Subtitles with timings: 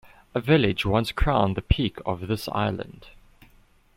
[0.33, 3.09] A village once crowned the peak of this island.